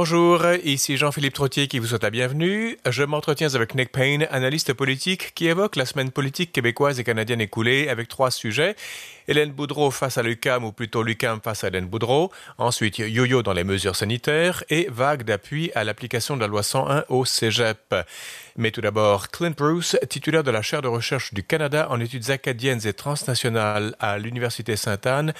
[0.00, 2.78] Bonjour, ici Jean-Philippe Trottier qui vous souhaite la bienvenue.
[2.88, 7.40] Je m'entretiens avec Nick Payne, analyste politique, qui évoque la semaine politique québécoise et canadienne
[7.40, 8.76] écoulée avec trois sujets.
[9.28, 12.32] Hélène Boudreau face à l'UCAM, ou plutôt l'UCAM face à Hélène Boudreau.
[12.56, 17.04] Ensuite, yo-yo dans les mesures sanitaires et vague d'appui à l'application de la loi 101
[17.10, 17.94] au cégep.
[18.56, 22.30] Mais tout d'abord, Clint Bruce, titulaire de la chaire de recherche du Canada en études
[22.30, 25.34] acadiennes et transnationales à l'Université Sainte-Anne,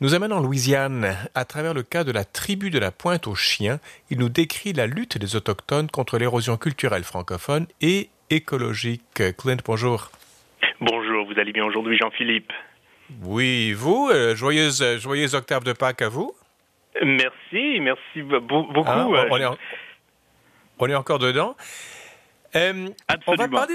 [0.00, 3.34] nous amène en Louisiane à travers le cas de la tribu de la Pointe aux
[3.34, 3.78] Chiens.
[4.08, 9.22] Il nous décrit la lutte des Autochtones contre l'érosion culturelle francophone et écologique.
[9.36, 10.10] Clint, bonjour.
[10.80, 12.50] Bonjour, vous allez bien aujourd'hui, Jean-Philippe?
[13.22, 16.34] Oui, vous, euh, joyeuse, euh, joyeuse octave de Pâques à vous.
[17.02, 18.82] Merci, merci beaucoup.
[18.86, 19.54] Ah, euh,
[20.78, 21.56] on, est encore dedans.
[22.54, 23.74] on, va parler,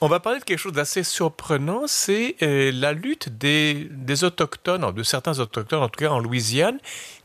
[0.00, 5.02] on va parler de quelque chose d'assez surprenant, c'est la lutte des, des autochtones, de
[5.04, 6.78] certains autochtones, en tout cas en Louisiane,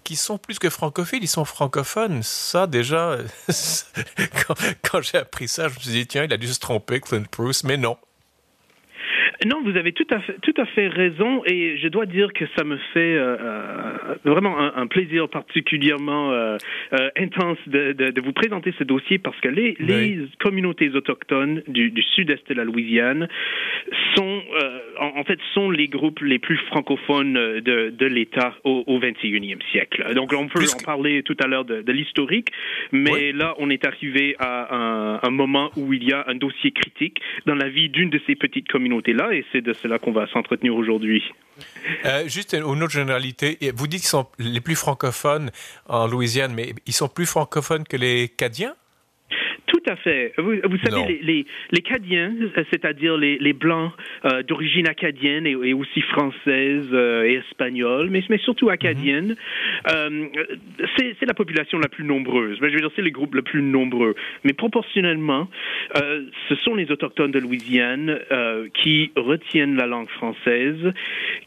[0.04, 2.22] qui sont plus que francophiles, ils sont francophones.
[2.22, 3.18] Ça, déjà,
[4.48, 7.02] quand, quand j'ai appris ça, je me suis dit, tiens, il a dû se tromper,
[7.02, 7.98] Clint Bruce, mais non.
[9.46, 12.46] Non, vous avez tout à fait, tout à fait raison et je dois dire que
[12.58, 16.58] ça me fait euh, euh vraiment un, un, plaisir particulièrement euh,
[16.94, 21.62] euh, intense de, de, de, vous présenter ce dossier parce que les, les communautés autochtones
[21.68, 23.28] du, du sud-est de la Louisiane
[24.16, 28.84] sont, euh, en, en, fait, sont les groupes les plus francophones de, de l'État au,
[28.88, 30.14] au 21e siècle.
[30.14, 32.50] Donc, on peut en parler tout à l'heure de, de l'historique,
[32.92, 36.72] mais là, on est arrivé à un, un moment où il y a un dossier
[36.72, 40.28] critique dans la vie d'une de ces petites communautés-là et c'est de cela qu'on va
[40.28, 41.24] s'entretenir aujourd'hui.
[42.06, 45.52] Euh, juste une autre généralité, vous dites qu'ils sont les plus francophones
[45.88, 48.76] en Louisiane, mais ils sont plus francophones que les Cadiens?
[49.88, 50.34] À fait.
[50.38, 52.34] Vous, vous savez, les, les, les, Cadiens,
[52.72, 53.92] c'est-à-dire les, les, Blancs
[54.26, 59.36] euh, d'origine acadienne et, et, aussi française euh, et espagnole, mais, mais surtout acadienne, mm
[59.36, 60.30] -hmm.
[60.40, 60.86] euh,
[61.20, 62.58] c'est la population la plus nombreuse.
[62.58, 64.16] Je veux dire, c'est les groupes le plus nombreux.
[64.44, 65.48] Mais proportionnellement,
[65.98, 70.94] euh, ce sont les Autochtones de Louisiane euh, qui retiennent la langue française,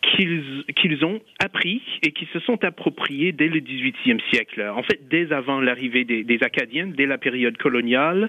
[0.02, 4.62] qu'ils qu'ils ont appris et qui se sont appropriés dès le 18e siècle.
[4.80, 8.27] En fait, dès avant l'arrivée des, des Acadiens, dès la période coloniale,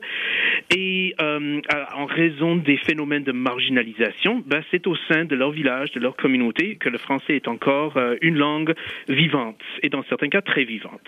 [0.76, 1.62] et euh,
[1.96, 6.16] en raison des phénomènes de marginalisation, ben, c'est au sein de leur village, de leur
[6.16, 8.74] communauté, que le français est encore euh, une langue
[9.08, 11.02] vivante, et dans certains cas très vivante.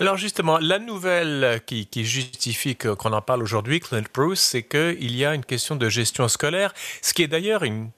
[0.00, 5.24] Alors justement, la nouvelle qui, justifie qu'on en parle aujourd'hui, Clint Bruce, c'est qu'il y
[5.24, 7.90] a une question de gestion scolaire, ce qui est d'ailleurs une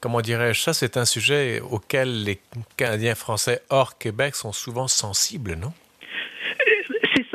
[0.00, 2.38] comment dirais-je ça, c'est un sujet auquel les
[2.76, 5.72] Canadiens français hors Québec sont souvent sensibles, non?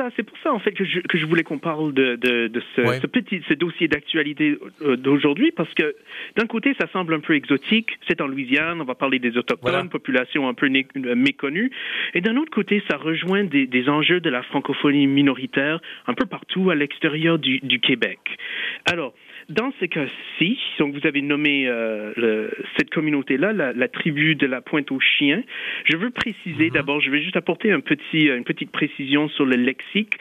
[0.02, 2.48] Ça, c'est pour ça en fait que je, que je voulais qu'on parle de, de,
[2.48, 3.00] de ce, ouais.
[3.00, 5.94] ce, petit ce dossier d'actualité euh, d'aujourd'hui parce que
[6.36, 9.70] d'un côté ça semble un peu exotique, c'est en Louisiane, on va parler des autochtones,
[9.70, 9.84] voilà.
[9.84, 11.70] population un peu euh, méconnue,
[12.14, 16.26] et d'un autre côté ça rejoint des, des enjeux de la francophonie minoritaire un peu
[16.26, 18.18] partout à l'extérieur du, du Québec.
[18.90, 19.14] Alors
[19.52, 24.46] Dans ce cas-ci, donc vous avez nommé euh, le, cette communauté-là, la, la tribu de
[24.46, 25.42] la Pointe aux Chiens.
[25.84, 26.72] Je veux préciser, mm -hmm.
[26.72, 30.14] d'abord, je vais juste apporter un petit, une petite précision sur le lexique.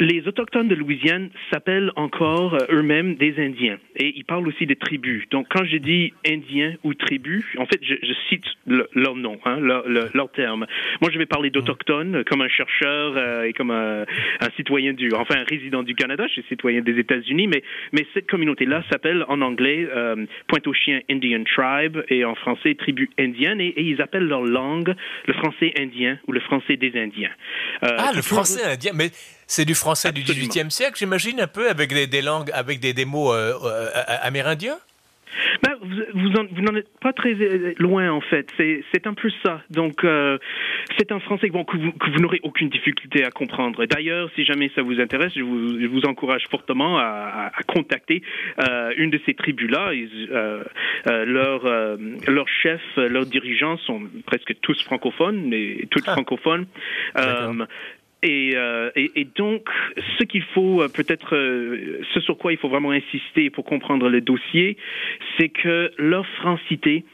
[0.00, 4.76] Les autochtones de Louisiane s'appellent encore euh, eux-mêmes des Indiens et ils parlent aussi des
[4.76, 5.24] tribus.
[5.30, 9.38] Donc, quand je dis Indiens ou tribus, en fait, je, je cite le, leur nom,
[9.44, 10.66] hein, leur, leur, leur, terme.
[11.00, 14.02] Moi, je vais parler d'autochtones euh, comme un chercheur euh, et comme un,
[14.40, 17.62] un citoyen du, enfin, un résident du Canada, je suis citoyen des États-Unis, mais,
[17.92, 22.34] mais cette communauté communauté-là s'appelle en anglais euh, Pointe aux chiens Indian Tribe et en
[22.34, 24.94] français tribu indienne et, et, ils appellent leur langue
[25.26, 27.30] le français indien ou le français des Indiens.
[27.82, 29.10] Euh, ah, le français indien, mais
[29.52, 30.32] c'est du français Absolument.
[30.32, 33.52] du 18e siècle, j'imagine, un peu avec des, des, langues, avec des, des mots euh,
[33.62, 33.88] euh
[34.22, 34.78] amérindiens?
[35.62, 38.48] Ben, vous, vous, en, vous n'en êtes pas très euh, loin en fait.
[38.56, 39.60] C'est un peu ça.
[39.70, 40.38] Donc euh,
[40.98, 43.84] c'est un français bon, que vous, n'aurez aucune difficulté à comprendre.
[43.86, 47.62] D'ailleurs, si jamais ça vous intéresse, je vous, je vous encourage fortement à, à, à
[47.66, 48.22] contacter
[48.58, 49.92] euh, une de ces tribus-là.
[49.92, 50.64] Euh,
[51.06, 51.96] euh, leurs euh,
[52.26, 56.12] leur chefs, leurs dirigeants sont presque tous francophones, mais toutes ah.
[56.12, 56.66] francophones.
[58.22, 58.90] Et, euh,
[59.36, 59.68] donc,
[60.18, 64.08] ce qu'il faut euh, peut-être, euh, ce sur quoi il faut vraiment insister pour comprendre
[64.08, 64.76] le dossier,
[65.36, 65.90] c'est que
[66.40, 67.04] francité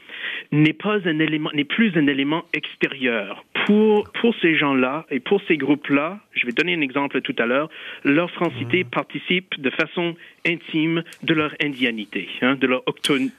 [0.51, 5.43] n'est pas un élément, n'est plus un élément extérieur pour pour ces gens-là et pour
[5.47, 6.17] ces groupes-là.
[6.33, 7.69] Je vais donner un exemple tout à l'heure.
[8.03, 8.89] Leur francité mmh.
[8.89, 10.15] participe de façon
[10.47, 12.83] intime de leur indianité, hein, de leur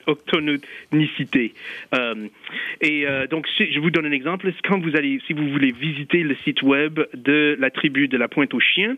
[0.07, 1.55] octonicité.
[1.95, 2.29] Euh,
[2.81, 4.51] et euh, donc, je vous donne un exemple.
[4.65, 8.29] Quand vous allez, si vous voulez visiter le site web de la tribu de la
[8.29, 8.97] Pointe aux Chiens,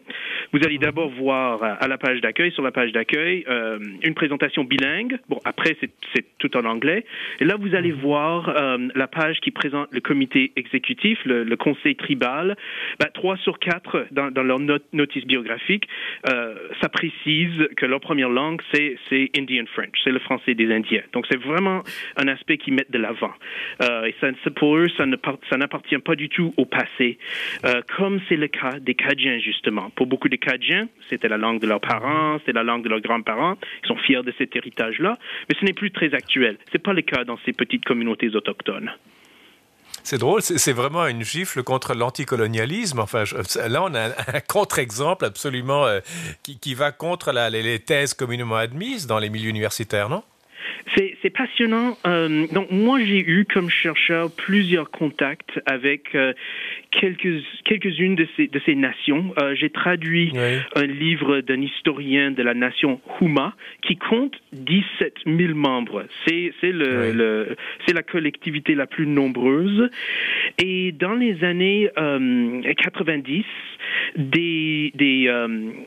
[0.52, 4.64] vous allez d'abord voir à la page d'accueil, sur la page d'accueil, euh, une présentation
[4.64, 5.18] bilingue.
[5.28, 7.04] Bon, après, c'est tout en anglais.
[7.40, 11.96] Et là, vous allez voir euh, la page qui présente le comité exécutif, le, conseil
[11.96, 12.56] tribal.
[12.98, 14.58] Ben, trois sur quatre dans, dans leur
[14.92, 15.88] notice biographique,
[16.28, 21.02] euh, ça précise que leur première langue, c'est Indian French, c'est le français des Indiens.
[21.12, 21.82] Donc, c'est vraiment
[22.16, 23.32] un aspect qu'ils mettent de l'avant.
[23.82, 25.06] Euh, et ça, pour eux, ça
[25.56, 27.18] n'appartient pas du tout au passé,
[27.64, 29.90] euh, comme c'est le cas des Cadiens, justement.
[29.90, 33.00] Pour beaucoup de Cadiens, c'était la langue de leurs parents, c'est la langue de leurs
[33.00, 33.56] grands-parents.
[33.84, 36.56] Ils sont fiers de cet héritage-là, mais ce n'est plus très actuel.
[36.68, 38.90] Ce n'est pas le cas dans ces petites communautés autochtones.
[40.04, 42.98] C'est drôle, c'est vraiment une gifle contre l'anticolonialisme.
[42.98, 43.24] Enfin,
[43.68, 46.00] là, on a un, contre-exemple absolument euh,
[46.42, 50.22] qui, va contre les thèses communément admises dans les milieux universitaires, non?
[51.22, 51.96] C'est passionnant.
[52.06, 56.32] Euh, donc moi j'ai eu comme chercheur plusieurs contacts avec euh,
[56.90, 59.32] quelques quelques-unes de ces de ces nations.
[59.38, 60.32] Euh, j'ai traduit
[60.74, 66.04] un livre d'un historien de la nation Huma qui compte 17 000 membres.
[66.26, 69.88] C'est c'est le, le c'est la collectivité la plus nombreuse.
[70.58, 73.44] Et dans les années 90,
[74.16, 75.30] des des,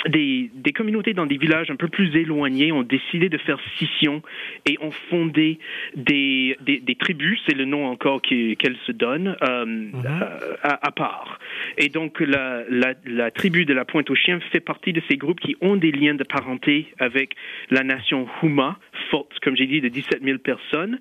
[0.08, 4.22] des des communautés dans des villages un peu plus éloignés ont décidé de faire scission
[4.66, 5.60] et ont fondé
[5.96, 9.92] des, des, tribus, c'est le nom encore qu'elles se donnent, euh, mhm.
[10.06, 11.40] euh, à, part.
[11.78, 15.40] Et donc la, la, tribu de la Pointe aux Chiens fait partie de ces groupes
[15.40, 17.36] qui ont des liens de parenté avec
[17.70, 18.78] la nation Huma,
[19.12, 21.00] forte, comme j'ai dit, de 17 000 personnes,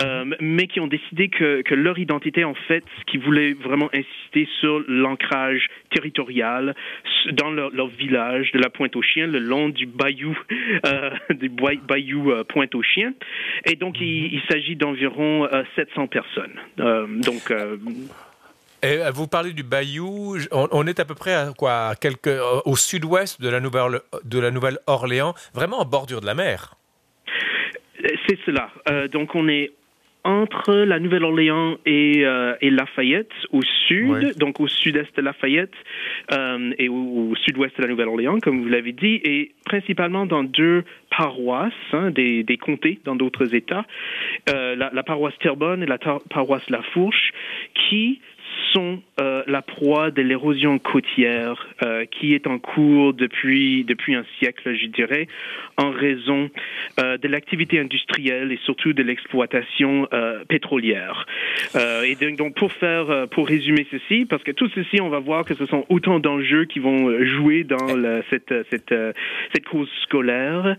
[0.00, 4.48] euh, mais qui ont décidé que, que leur identité, en fait, qui voulait vraiment insister
[4.60, 6.55] sur l'ancrage territorial
[7.32, 10.36] dans leur, leur, village de la Pointe aux Chiens, le long du bayou,
[11.30, 13.12] du bayou Pointe aux Chiens.
[13.64, 16.58] Et donc, il, il s'agit d'environ 700 euh, personnes.
[16.80, 17.50] Euh, donc.
[17.50, 17.76] Euh,
[18.82, 23.40] et vous parlez du Bayou, on, est à peu près à quoi, quelques, au sud-ouest
[23.40, 26.74] de la Nouvelle de la Nouvelle-Orléans, vraiment en bordure de la mer.
[28.28, 28.70] C'est cela.
[29.08, 29.72] donc on est
[30.26, 35.72] entre la Nouvelle-Orléans et, euh, et, Lafayette au sud, donc au sud-est de Lafayette
[36.32, 40.82] euh, et au, sud-ouest de la Nouvelle-Orléans, comme vous l'avez dit, et principalement dans deux
[41.16, 43.86] paroisses, hein, des, des, comtés dans d'autres États,
[44.50, 47.32] euh, la, la, paroisse Terrebonne et la paroisse La Fourche,
[47.88, 48.20] qui
[48.72, 54.24] sont euh, la proie de l'érosion côtière euh, qui est en cours depuis, depuis un
[54.38, 55.26] siècle, je dirais,
[55.76, 56.50] en raison
[57.00, 60.08] euh, de l'activité industrielle et surtout de l'exploitation
[60.48, 61.26] pétrolière.
[61.74, 65.54] et donc, pour faire, pour résumer ceci, parce que tout ceci, on va voir que
[65.54, 67.88] ce sont autant d'enjeux qui vont jouer dans
[68.30, 68.94] cette, cette,
[69.52, 70.76] cette cause scolaire,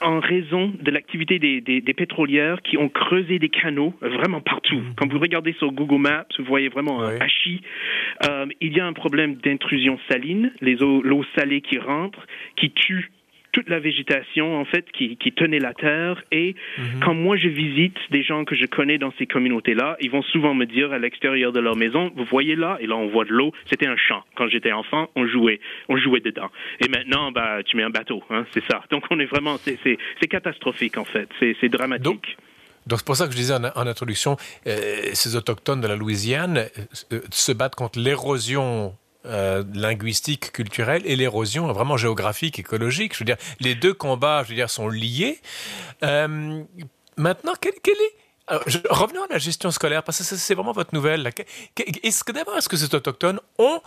[0.00, 4.82] en raison de l'activité des, des, des, pétrolières qui ont creusé des canaux vraiment partout.
[4.96, 7.62] Quand vous regardez sur Google Maps, vous voyez vraiment un hachis.
[8.28, 12.26] Euh, il y a un problème d'intrusion saline, les eaux, l'eau salée qui rentre,
[12.56, 13.10] qui tue
[13.52, 16.22] toute la végétation en fait qui, qui tenait la terre.
[16.30, 17.00] Et mhm.
[17.00, 20.22] quand moi je visite des gens que je connais dans ces communautés là ils vont
[20.22, 23.24] souvent me dire à l'extérieur de leur maison vous voyez là et là on voit
[23.24, 23.52] de l'eau.
[23.66, 24.22] C'était un champ.
[24.36, 26.50] Quand j'étais enfant on jouait on jouait dedans.
[26.84, 28.82] Et maintenant bah tu mets un bateau hein, c'est ça.
[28.90, 31.28] Donc on est vraiment c'est catastrophique en fait.
[31.38, 32.04] C'est c'est dramatique.
[32.04, 32.36] Donc
[32.98, 36.68] c'est pour ça que je disais en, introduction, euh, ces autochtones de la Louisiane euh,
[37.12, 43.12] euh, se battent contre l'érosion linguistique, culturelle et l'érosion vraiment géographique, écologique.
[43.12, 45.42] Je veux dire, les deux combats, je veux dire, sont liés.
[46.00, 48.14] maintenant, quel, est
[48.88, 51.30] revenons à la gestion scolaire, parce que c'est vraiment votre nouvelle.
[52.02, 53.82] Est-ce que d'abord, est-ce que ces autochtones ont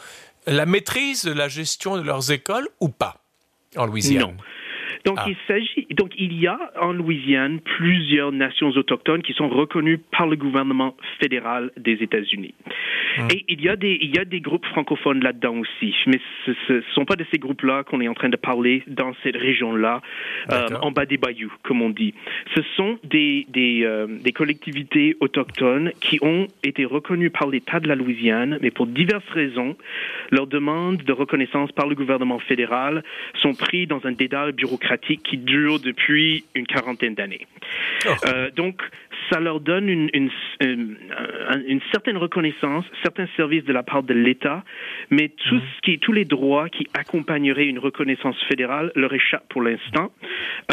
[0.45, 3.17] la maîtrise de la gestion de leurs écoles ou pas
[3.75, 4.37] en Louisiane?
[5.05, 5.25] Donc ah.
[5.27, 10.27] il s'agit, donc il y a en Louisiane plusieurs nations autochtones qui sont reconnues par
[10.27, 12.53] le gouvernement fédéral des États-Unis.
[13.17, 13.27] Hmm.
[13.31, 16.73] Et il y a des, il y a des groupes francophones là-dedans aussi, mais ce
[16.73, 20.01] ne sont pas de ces groupes-là qu'on est en train de parler dans cette région-là,
[20.51, 22.13] euh, en bas des bayous, comme on dit.
[22.55, 27.87] Ce sont des, des, euh, des collectivités autochtones qui ont été reconnues par l'État de
[27.87, 29.75] la Louisiane, mais pour diverses raisons,
[30.31, 33.03] leurs demandes de reconnaissance par le gouvernement fédéral
[33.41, 37.47] sont prises dans un dédale bureaucratique qui dure depuis une quarantaine d'années.
[38.05, 38.09] Oh.
[38.25, 38.81] Euh, donc,
[39.29, 40.29] ça leur donne une, une,
[40.61, 44.63] une, certaine reconnaissance, certains services de la part de l'État,
[45.09, 45.61] mais tout mhm.
[45.75, 50.11] ce qui, tous les droits qui accompagneraient une reconnaissance fédérale leur échappent pour l'instant.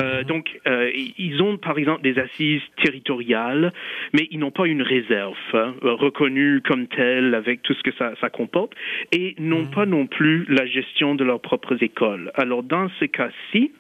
[0.01, 0.25] Euh, mhm.
[0.25, 3.73] Donc, euh, ils ont par exemple des assises territoriales,
[4.13, 8.13] mais ils n'ont pas une réserve hein, reconnue comme telle avec tout ce que ça,
[8.21, 8.73] ça comporte,
[9.13, 9.71] et n'ont mhm.
[9.71, 12.31] pas non plus la gestion de leurs propres écoles.
[12.35, 13.73] Alors, dans ce cas-ci,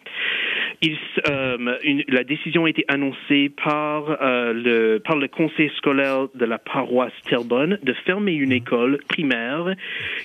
[1.28, 1.76] euh,
[2.08, 7.12] la décision a été annoncée par, euh, le, par le conseil scolaire de la paroisse
[7.28, 9.74] Terrebonne de fermer une école primaire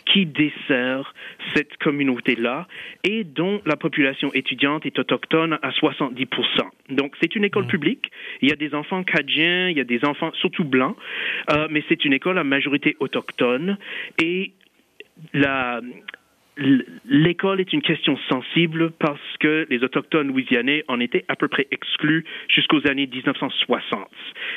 [0.06, 1.14] qui dessert
[1.54, 2.68] cette communauté-là
[3.04, 6.28] et dont la population étudiante est autochtone à 70%.
[6.90, 8.12] Donc c'est une école publique.
[8.42, 10.96] Il y a des enfants cadiens, il y a des enfants surtout blancs,
[11.52, 13.78] euh, mais c'est une école à majorité autochtone
[14.22, 14.52] et
[15.34, 15.82] la,
[16.58, 21.68] l'école est une question sensible parce que les autochtones louisianais en étaient à peu près
[21.72, 24.08] exclus jusqu'aux années 1960.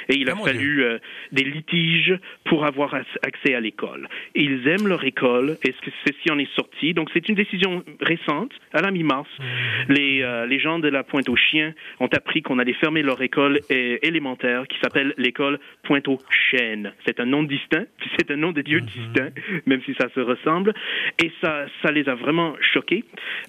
[0.08, 0.98] Et il a ah, fallu euh,
[1.32, 4.08] des litiges pour avoir accès à l'école.
[4.34, 5.74] Ils aiment leur école et
[6.06, 6.94] ceci en est sorti.
[6.94, 9.28] Donc c'est une décision récente, à la mi-mars.
[9.38, 9.92] Mmh.
[9.92, 14.66] Les, euh, les gens de la Pointe-aux-Chiens ont appris qu'on allait fermer leur école élémentaire
[14.68, 16.92] qui s'appelle l'école Pointe-aux-Chênes.
[17.06, 17.86] C'est un nom distinct,
[18.18, 18.86] c'est un nom de Dieu mmh.
[18.86, 19.32] distinct,
[19.66, 20.74] même si ça se ressemble.
[21.22, 23.02] Et ça, ça ça les a vraiment choqués.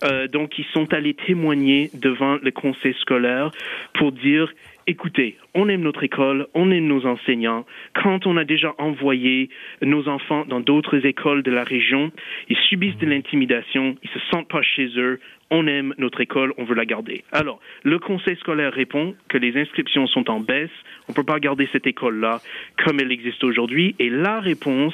[0.05, 3.51] Euh, donc, ils sont allés témoigner devant le conseil scolaire
[3.95, 4.53] pour dire
[4.87, 7.65] écoutez, on aime notre école, on aime nos enseignants.
[7.93, 9.49] Quand on a déjà envoyé
[9.81, 12.11] nos enfants dans d'autres écoles de la région,
[12.49, 15.19] ils subissent de l'intimidation, ils se sentent pas chez eux,
[15.51, 17.23] on aime notre école, on veut la garder.
[17.31, 20.69] Alors, le conseil scolaire répond que les inscriptions sont en baisse,
[21.07, 22.39] on ne peut pas garder cette école-là
[22.83, 24.93] comme elle existe aujourd'hui, et la réponse,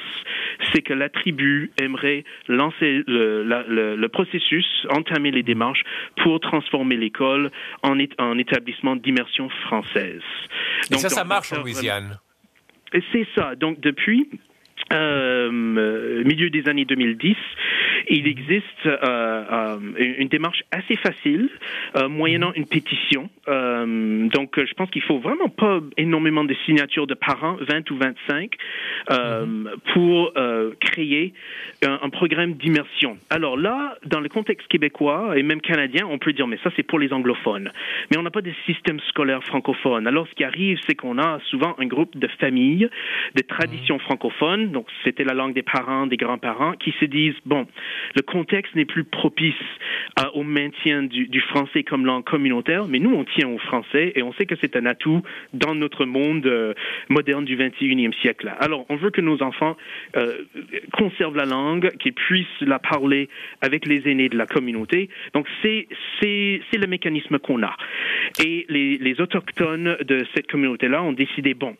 [0.72, 5.84] c'est que la tribu aimerait lancer le, processus, entamer les démarches
[6.24, 7.52] pour transformer l'école
[7.84, 10.22] en, en établissement d'immersion française.
[10.92, 12.20] Et ça, ça marche en Louisiane.
[13.12, 13.56] C'est ça.
[13.56, 14.30] Donc, depuis
[14.94, 17.36] euh, milieu des années 2010,
[18.10, 19.78] il existe euh, euh,
[20.20, 21.50] une démarche assez facile,
[21.96, 23.30] euh, moyennant une pétition.
[23.48, 27.98] Euh, donc, je pense qu'il faut vraiment pas énormément de signatures de parents, 20 ou
[27.98, 28.56] 25,
[29.10, 29.70] mhm.
[29.94, 30.34] pour
[30.80, 31.34] créer
[31.86, 33.18] un, un programme d'immersion.
[33.30, 36.84] Alors là, dans le contexte québécois et même canadien, on peut dire, mais ça c'est
[36.84, 37.72] pour les anglophones.
[38.12, 40.08] Mais on n'a pas de système scolaire francophone.
[40.08, 42.90] Alors, ce qui arrive, c'est qu'on a souvent un groupe de familles,
[43.36, 44.02] de traditions mhm.
[44.02, 47.66] francophones donc c'était la langue des parents, des grands-parents, qui se disent, bon,
[48.14, 49.54] le contexte n'est plus propice
[50.20, 54.22] euh, au maintien du, français comme langue communautaire, mais nous, on tient au français et
[54.22, 55.22] on sait que c'est un atout
[55.54, 56.74] dans notre monde euh,
[57.08, 58.52] moderne du 21e siècle.
[58.60, 59.78] Alors, on veut que nos enfants
[60.18, 60.44] euh,
[60.92, 63.30] conservent la langue, qu'ils puissent la parler
[63.62, 65.10] avec les aînés de la communauté.
[65.34, 65.88] Donc, c'est,
[66.22, 67.78] le mécanisme qu'on a.
[68.44, 71.78] Et les autochtones de cette communauté-là ont décidé, bon,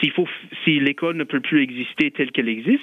[0.00, 0.28] s'il faut,
[0.64, 2.82] si l'école ne peut plus exister telle qu'elle existe,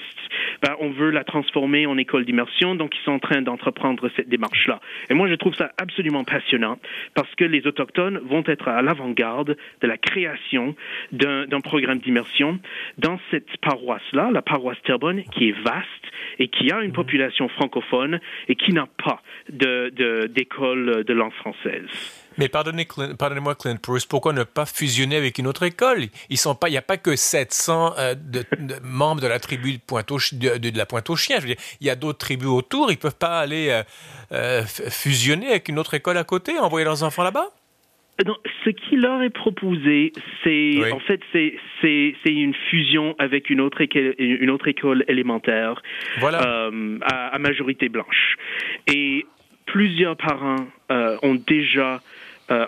[0.61, 4.29] ben, on veut la transformer en école d'immersion, donc ils sont en train d'entreprendre cette
[4.29, 4.79] démarche-là.
[5.09, 6.79] Et moi, je trouve ça absolument passionnant
[7.13, 10.75] parce que les autochtones vont être à l'avant-garde de la création
[11.11, 12.59] d'un programme d'immersion
[12.97, 15.85] dans cette paroisse-là, la paroisse Terrebonne, qui est vaste
[16.39, 16.93] et qui a une mhm.
[16.93, 22.24] population francophone et qui n'a pas d'école de, de langue française.
[22.37, 26.05] Mais pardonnez-moi, pardonnez Clint Bruce, pourquoi ne pas fusionner avec une autre école?
[26.29, 28.43] Ils sont pas, il n'y a pas que 700 euh, de,
[28.83, 31.39] membres de la tribu de, Pointe de, de, la Pointe aux Chiens.
[31.79, 32.91] Il y a d'autres tribus autour.
[32.91, 33.83] Ils peuvent pas aller euh,
[34.31, 37.47] euh, fusionner avec une autre école à côté, envoyer leurs enfants là-bas?
[38.25, 43.59] Non, ce qui leur est proposé, c'est en fait c'est c'est une fusion avec une
[43.59, 45.81] autre école, une autre école élémentaire
[46.19, 46.69] voilà.
[47.01, 48.37] à, à, majorité blanche.
[48.87, 49.25] Et
[49.65, 51.99] plusieurs parents ont déjà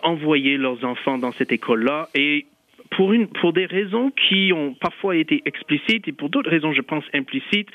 [0.04, 2.46] envoyer leurs enfants dans cette école-là et
[2.92, 6.82] pour, une, pour des raisons qui ont parfois été explicites et pour d'autres raisons, je
[6.82, 7.70] pense, implicites,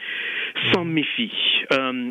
[0.73, 1.33] s'en méfie.
[1.73, 2.11] Euh,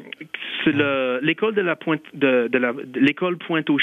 [1.22, 3.80] l'école de la pointe de, de l'école pointe aux,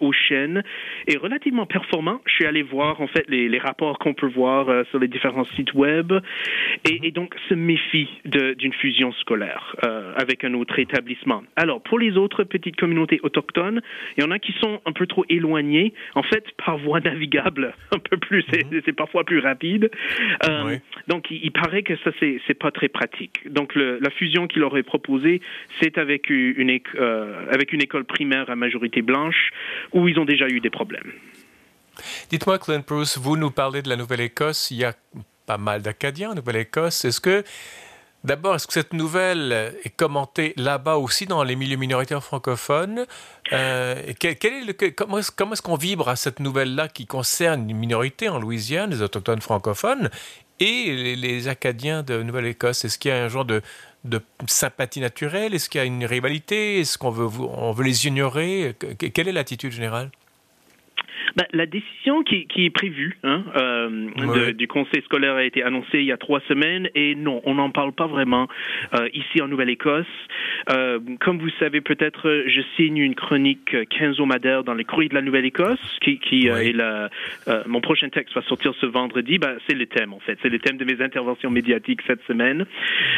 [0.00, 0.62] aux chênes
[1.06, 2.20] est relativement performant.
[2.26, 5.08] Je suis allé voir en fait les, les rapports qu'on peut voir euh, sur les
[5.08, 6.12] différents sites web
[6.88, 11.42] et, et donc se méfie d'une fusion scolaire euh, avec un autre établissement.
[11.56, 13.80] Alors pour les autres petites communautés autochtones,
[14.16, 17.74] il y en a qui sont un peu trop éloignées, en fait par voie navigable,
[17.92, 18.44] un peu plus.
[18.84, 19.90] C'est parfois plus rapide.
[20.44, 23.40] Euh, donc, il, paraît que ça, c'est pas très pratique.
[23.50, 25.40] Donc, la fusion qu'il aurait proposée,
[25.80, 29.50] c'est avec une, euh, avec une école primaire à majorité blanche
[29.92, 31.12] où ils ont déjà eu des problèmes.
[32.30, 34.70] Dites-moi, Clint Bruce, vous nous parlez de la Nouvelle-Écosse.
[34.70, 34.94] Il y a
[35.46, 37.04] pas mal d'Acadiens en Nouvelle-Écosse.
[37.04, 37.42] Est-ce que
[38.22, 43.06] D'abord, est-ce que cette nouvelle est commentée là-bas aussi dans les milieux minoritaires francophones
[43.52, 48.28] euh, quel, est le, Comment est-ce qu'on vibre à cette nouvelle-là qui concerne une minorité
[48.28, 50.10] en Louisiane, les autochtones francophones
[50.58, 52.84] et les, Acadiens de Nouvelle-Écosse?
[52.84, 53.62] Est-ce qu'il y a un genre de,
[54.04, 55.54] de sympathie naturelle?
[55.54, 56.80] Est-ce qu'il y a une rivalité?
[56.80, 58.76] Est-ce qu'on veut, on veut les ignorer?
[58.98, 60.10] Quelle est l'attitude générale?
[61.36, 65.98] Ben, la décision qui, qui, est prévue hein, euh, du conseil scolaire a été annoncée
[65.98, 68.48] il y a trois semaines et non, on n'en parle pas vraiment
[68.94, 70.06] euh, ici en Nouvelle-Écosse.
[70.70, 75.22] Euh, comme vous savez peut-être, je signe une chronique quinzomadaire dans les courriers de la
[75.22, 77.10] Nouvelle-Écosse qui, qui est la,
[77.66, 79.38] mon prochain texte va sortir ce vendredi.
[79.38, 82.66] Ben, c'est le thème en fait, c'est le thème de mes interventions médiatiques cette semaine.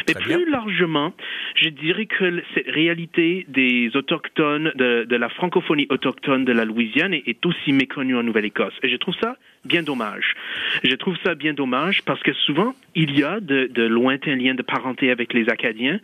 [0.07, 1.13] Mais plus largement,
[1.55, 7.13] je dirais que cette réalité des autochtones de, de la francophonie autochtone de la Louisiane
[7.13, 8.73] est, est aussi méconnue en Nouvelle-Écosse.
[8.83, 10.35] Et je trouve ça bien dommage.
[10.83, 14.53] Je trouve ça bien dommage parce que souvent, il y a de, de lointains liens
[14.53, 15.99] de parenté avec les Acadiens.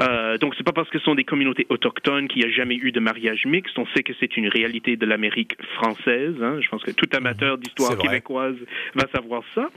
[0.00, 2.76] Euh, donc, c'est pas parce que ce sont des communautés autochtones qu'il n'y a jamais
[2.76, 3.78] eu de mariage mixte.
[3.78, 6.36] On sait que c'est une réalité de l'Amérique française.
[6.42, 6.58] Hein.
[6.60, 7.62] Je pense que tout amateur mhm.
[7.62, 8.56] d'histoire québécoise
[8.94, 9.68] va savoir ça.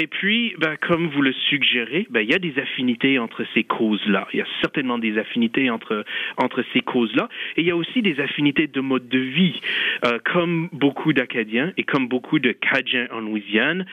[0.00, 3.64] Et puis, ben, comme vous le suggérez, ben, il y a des affinités entre ces
[3.64, 4.28] causes-là.
[4.32, 6.04] Il y a certainement des affinités entre,
[6.36, 7.28] entre ces causes-là.
[7.56, 9.60] Et il y a aussi des affinités de mode de vie.
[10.04, 13.86] Euh, comme beaucoup d'Acadiens et comme beaucoup de Cajun en Louisiane.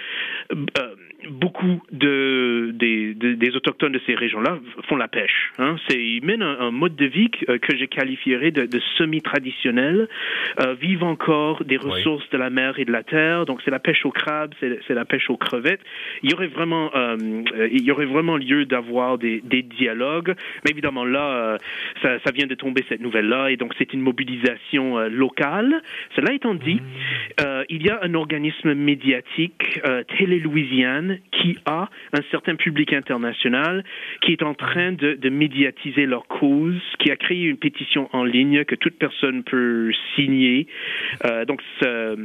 [0.51, 0.95] Euh,
[1.29, 5.51] beaucoup de, des, des, autochtones de ces régions-là font la pêche.
[5.57, 5.75] Hein.
[5.89, 10.07] Ils mènent un, mode de vie que, que je qualifierais de, de semi-traditionnel,
[10.59, 13.45] euh, vivent encore des ressources de la mer et de la terre.
[13.45, 15.81] Donc c'est la pêche aux crabes, c'est la pêche aux crevettes.
[16.23, 17.17] Il y aurait vraiment, euh,
[17.71, 20.33] il y aurait vraiment lieu d'avoir des, des, dialogues.
[20.63, 21.57] Mais évidemment là, euh,
[22.01, 25.81] ça, ça, vient de tomber cette nouvelle-là et donc c'est une mobilisation euh, locale.
[26.15, 27.41] Cela étant dit, mmh.
[27.41, 29.81] euh, il y a un organisme médiatique,
[30.17, 33.83] Télé Louisiane, qui a un certain public international
[34.21, 38.63] qui est en train de, médiatiser leur cause, qui a créé une pétition en ligne
[38.63, 40.67] que toute personne peut signer.
[41.25, 42.15] Euh, donc, ce,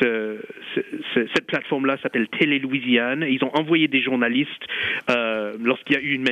[0.00, 0.38] ce,
[0.74, 3.24] ce, cette plateforme-là s'appelle Télé Louisiane.
[3.28, 4.50] Ils ont envoyé des journalistes
[5.10, 6.24] euh, lorsqu'il y a eu une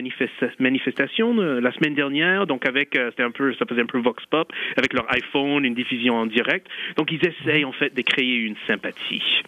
[0.58, 2.46] manifestation euh, la semaine dernière.
[2.46, 5.74] Donc, avec, c'était un peu, ça faisait un peu vox pop, avec leur iPhone, une
[5.74, 6.66] diffusion en direct.
[6.96, 9.42] Donc, ils essayent en fait de créer une sympathie.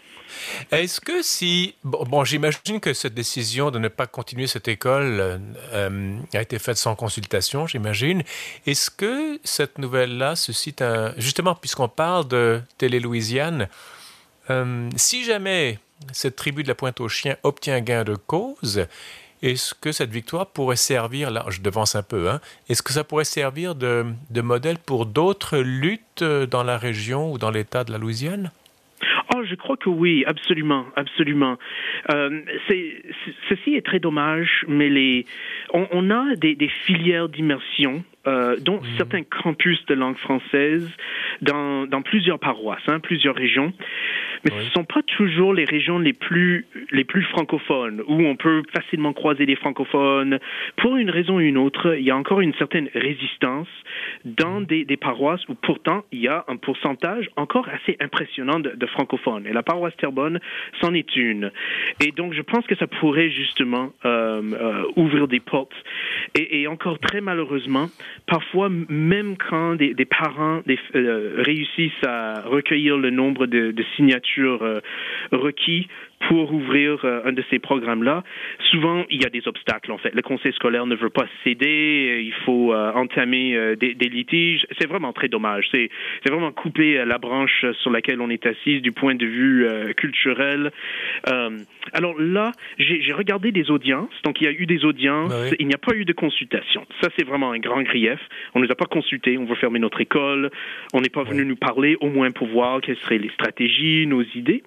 [0.70, 1.74] Est-ce que si...
[1.84, 5.38] Bon, j'imagine que cette décision de ne pas continuer cette école euh,
[5.72, 8.22] euh, a été faite sans consultation, j'imagine.
[8.66, 11.14] Est-ce que cette nouvelle-là suscite un...
[11.16, 13.68] Justement, puisqu'on parle de Télé-Louisiane,
[14.50, 15.78] euh, si jamais
[16.12, 18.86] cette tribu de la Pointe-aux-Chiens obtient gain de cause,
[19.42, 23.04] est-ce que cette victoire pourrait servir, là je devance un peu, hein, est-ce que ça
[23.04, 27.92] pourrait servir de, de modèle pour d'autres luttes dans la région ou dans l'État de
[27.92, 28.50] la Louisiane?
[29.34, 31.56] Oh, je crois que oui, absolument, absolument.
[32.12, 32.42] Euh,
[33.48, 35.26] ceci est très dommage, mais les,
[35.72, 38.96] on, on a des, des filières d'immersion euh, dont mmh.
[38.96, 40.88] certains campus de langue française
[41.42, 43.72] dans, dans plusieurs paroisses, hein, plusieurs régions.
[44.44, 48.36] Mais ce ne sont pas toujours les régions les plus, les plus francophones, où on
[48.36, 50.38] peut facilement croiser des francophones.
[50.76, 53.68] Pour une raison ou une autre, il y a encore une certaine résistance
[54.24, 54.66] dans mmh.
[54.66, 58.86] des, des paroisses où pourtant il y a un pourcentage encore assez impressionnant de, de
[58.86, 59.46] francophones.
[59.46, 60.40] Et la paroisse Terrebonne
[60.80, 61.50] c'en est une.
[62.04, 65.74] Et donc je pense que ça pourrait justement euh, euh, ouvrir des portes.
[66.34, 67.88] Et, et encore très malheureusement,
[68.26, 73.84] parfois, même quand des, des parents des, euh, réussissent à recueillir le nombre de, de
[73.96, 74.80] signatures euh,
[75.32, 75.88] requis
[76.28, 78.22] pour ouvrir euh, un de ces programmes-là,
[78.70, 80.14] souvent il y a des obstacles en fait.
[80.14, 84.66] Le conseil scolaire ne veut pas céder, il faut euh, entamer euh, des, des, litiges.
[84.78, 85.68] C'est vraiment très dommage.
[85.70, 85.90] C'est
[86.26, 90.70] vraiment couper la branche sur laquelle on est assis du point de vue culturel.
[91.92, 94.12] alors là, j'ai regardé des audiences.
[94.24, 95.32] Donc il y a eu des audiences.
[95.34, 95.56] Ah oui.
[95.58, 96.86] Il n'y a pas eu de consultation.
[97.00, 98.20] Ça c'est vraiment un grand grief.
[98.54, 99.36] On ne nous a pas consultés.
[99.38, 100.50] On veut fermer notre école.
[100.92, 101.48] On n'est pas venu oui.
[101.48, 104.62] nous parler, au moins pour voir quelles seraient les stratégies, nos idées.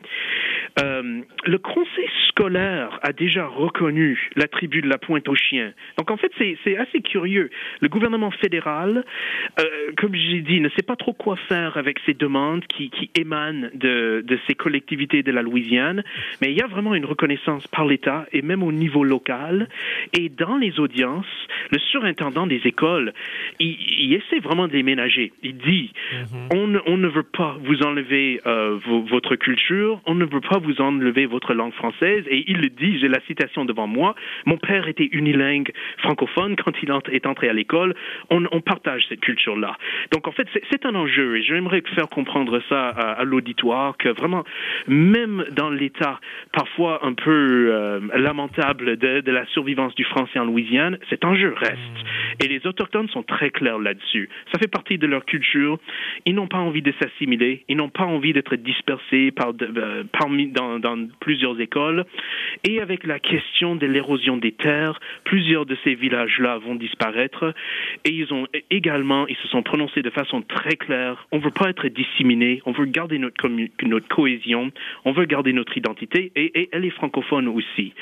[1.48, 5.72] Le conseil scolaire a déjà reconnu la tribu de la Pointe aux Chiens.
[5.98, 7.50] Donc en fait, c'est assez curieux.
[7.80, 9.06] Le gouvernement fédéral,
[9.60, 9.64] euh,
[9.96, 13.70] comme j'ai dit, ne sait pas trop quoi faire avec ces demandes qui, qui émanent
[13.74, 16.04] de, de, ces collectivités de la Louisiane,
[16.42, 19.70] mais il y a vraiment une reconnaissance par l'État et même au niveau local.
[20.12, 21.26] Et dans les audiences,
[21.72, 23.14] le surintendant des écoles,
[23.60, 25.32] il, il essaie vraiment de les ménager.
[25.44, 26.58] Il dit, mm -hmm.
[26.58, 28.78] on, on, ne veut pas vous enlever euh,
[29.16, 32.24] votre culture, on ne veut pas vous enlever votre langue française.
[32.30, 36.72] Et il le dit, j'ai la citation devant moi, mon père était unilingue francophone quand
[36.82, 37.96] il est entré à l'école.
[38.30, 39.78] On, partage cette culture-là.
[40.12, 44.44] Donc en fait, c'est un enjeu et j'aimerais faire comprendre ça à, l'auditoire que vraiment,
[44.88, 46.20] même dans l'état
[46.52, 51.54] parfois un peu euh, lamentable de, de, la survivance du français en Louisiane, cet enjeu
[51.56, 51.74] reste.
[51.74, 52.44] Mmh.
[52.44, 54.30] Et les autochtones sont très clairs là-dessus.
[54.52, 55.80] Ça fait partie de leur culture.
[56.26, 57.64] Ils n'ont pas envie de s'assimiler.
[57.68, 62.06] Ils n'ont pas envie d'être dispersés par, euh, parmi, dans, dans plusieurs écoles.
[62.64, 67.54] Et avec la question de l'érosion des terres, plusieurs de ces villages-là vont disparaître.
[68.06, 71.28] Et ils ont également, ils se sont prononcés de façon très claire.
[71.32, 72.62] On ne veut pas être disséminés.
[72.66, 74.72] On veut garder notre, notre cohésion.
[75.06, 76.32] On veut garder notre identité.
[76.36, 77.94] Et, elle est francophone aussi.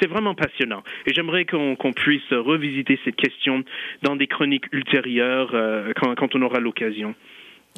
[0.00, 0.82] C'est vraiment passionnant.
[1.06, 3.64] Et j'aimerais qu'on puisse revisiter cette question
[4.02, 7.14] dans des chroniques ultérieures euh, quand on aura l'occasion.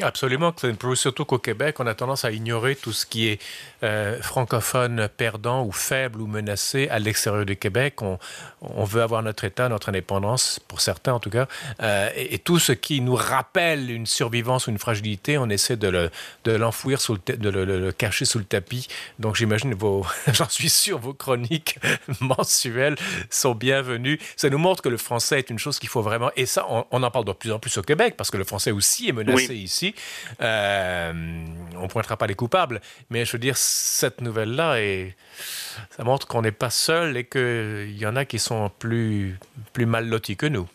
[0.02, 0.52] Absolument,
[0.94, 3.40] surtout qu'au Québec, on a tendance à ignorer tout ce qui est
[3.82, 8.02] euh, francophone perdant ou faible ou menacé à l'extérieur du Québec.
[8.02, 8.18] On,
[8.60, 11.48] on, veut avoir notre État, notre indépendance, pour certains en tout cas,
[11.80, 15.78] euh, et, et, tout ce qui nous rappelle une survivance ou une fragilité, on essaie
[15.78, 16.10] de
[16.44, 18.88] l'enfouir, le, de, le, le, le, cacher sous le tapis.
[19.18, 21.78] Donc j'imagine, vos, j'en suis sûr, vos chroniques
[22.20, 22.96] mensuelles
[23.30, 24.18] sont bienvenues.
[24.36, 26.84] Ça nous montre que le français est une chose qu'il faut vraiment, et ça, on,
[26.90, 29.12] on, en parle de plus en plus au Québec, parce que le français aussi est
[29.12, 29.56] menacé oui.
[29.60, 29.85] ici.
[30.40, 31.12] Euh,
[31.76, 35.14] on pointera pas les coupables, mais je veux dire, cette nouvelle-là, et
[35.96, 39.38] ça montre qu'on n'est pas seul et qu'il y en a qui sont plus
[39.76, 40.68] mal lotis que nous.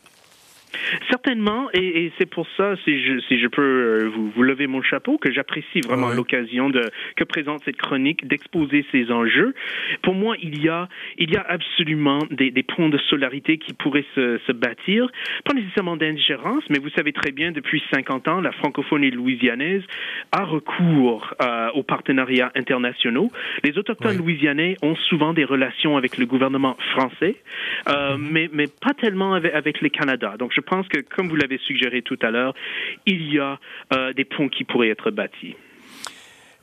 [1.09, 4.67] Certainement, et, et c'est pour ça, si je, si je peux euh, vous, vous lever
[4.67, 6.83] mon chapeau, que j'apprécie vraiment l'occasion de
[7.15, 9.53] que présente cette chronique, d'exposer ces enjeux.
[10.01, 13.73] Pour moi, il y a, il y a absolument des, des ponts de solidarité qui
[13.73, 15.09] pourraient se, se bâtir,
[15.45, 19.83] pas nécessairement d'indigérence, mais vous savez très bien, depuis 50 ans, la francophonie louisianaise
[20.31, 23.29] a recours euh, aux partenariats internationaux.
[23.63, 24.17] Les autochtones oui.
[24.17, 27.35] louisianais ont souvent des relations avec le gouvernement français,
[27.89, 28.31] euh, mm -hmm.
[28.31, 30.35] mais, mais pas tellement avec, avec les Canada.
[30.37, 32.53] Donc, je pense que, comme vous l'avez suggéré tout à l'heure,
[33.05, 33.59] il y a
[33.93, 35.55] euh, des ponts qui pourraient être bâtis.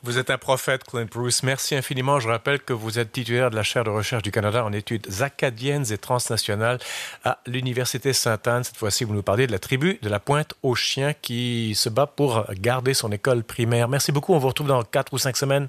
[0.01, 1.43] Vous êtes un prophète, Clint Bruce.
[1.43, 2.21] Merci infiniment.
[2.21, 5.05] Je rappelle que vous êtes titulaire de la chaire de recherche du Canada en études
[5.21, 6.79] acadiennes et transnationales
[7.25, 8.63] à l'Université Sainte-Anne.
[8.63, 11.89] Cette fois-ci, vous nous parlez de la tribu de la Pointe aux Chiens qui se
[11.89, 13.89] bat pour garder son école primaire.
[13.89, 14.33] Merci beaucoup.
[14.33, 15.67] On vous retrouve dans quatre ou cinq semaines.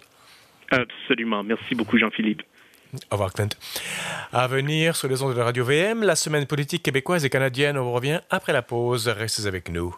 [0.70, 1.42] Absolument.
[1.42, 2.42] Merci beaucoup, Jean-Philippe.
[3.34, 3.48] Clint.
[4.32, 7.78] À venir sur les ondes de la radio VM, la semaine politique québécoise et canadienne,
[7.78, 9.08] on revient après la pause.
[9.08, 9.94] Restez avec nous.